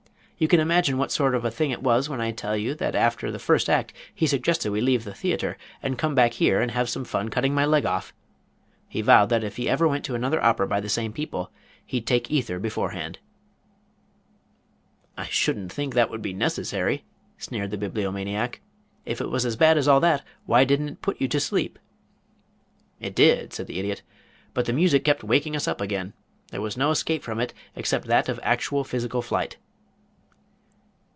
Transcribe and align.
You 0.41 0.47
can 0.47 0.59
imagine 0.59 0.97
what 0.97 1.11
sort 1.11 1.35
of 1.35 1.45
a 1.45 1.51
thing 1.51 1.69
it 1.69 1.83
was 1.83 2.09
when 2.09 2.19
I 2.19 2.31
tell 2.31 2.57
you 2.57 2.73
that 2.73 2.95
after 2.95 3.31
the 3.31 3.37
first 3.37 3.69
act 3.69 3.93
he 4.11 4.25
suggested 4.25 4.71
we 4.71 4.81
leave 4.81 5.03
the 5.03 5.13
theater 5.13 5.55
and 5.83 5.99
come 5.99 6.15
back 6.15 6.33
here 6.33 6.59
and 6.59 6.71
have 6.71 6.89
some 6.89 7.05
fun 7.05 7.29
cutting 7.29 7.53
my 7.53 7.63
leg 7.63 7.85
off. 7.85 8.11
He 8.87 9.01
vowed 9.03 9.27
that 9.29 9.43
if 9.43 9.57
he 9.57 9.69
ever 9.69 9.87
went 9.87 10.03
to 10.05 10.15
another 10.15 10.43
opera 10.43 10.67
by 10.67 10.79
the 10.79 10.89
same 10.89 11.13
people 11.13 11.51
he'd 11.85 12.07
take 12.07 12.31
ether 12.31 12.57
beforehand." 12.57 13.19
"I 15.15 15.25
shouldn't 15.27 15.71
think 15.71 15.93
that 15.93 16.09
would 16.09 16.23
be 16.23 16.33
necessary," 16.33 17.03
sneered 17.37 17.69
the 17.69 17.77
Bibliomaniac. 17.77 18.61
"If 19.05 19.21
it 19.21 19.29
was 19.29 19.45
as 19.45 19.55
bad 19.55 19.77
as 19.77 19.87
all 19.87 19.99
that 19.99 20.23
why 20.47 20.63
didn't 20.63 20.89
it 20.89 21.01
put 21.03 21.21
you 21.21 21.27
to 21.27 21.39
sleep?" 21.39 21.77
"It 22.99 23.13
did," 23.13 23.53
said 23.53 23.67
the 23.67 23.77
Idiot. 23.77 24.01
"But 24.55 24.65
the 24.65 24.73
music 24.73 25.05
kept 25.05 25.23
waking 25.23 25.55
us 25.55 25.67
up 25.67 25.79
again. 25.79 26.13
There 26.49 26.61
was 26.61 26.77
no 26.77 26.89
escape 26.89 27.21
from 27.21 27.39
it 27.39 27.53
except 27.75 28.07
that 28.07 28.27
of 28.27 28.39
actual 28.41 28.83
physical 28.83 29.21
flight." 29.21 29.57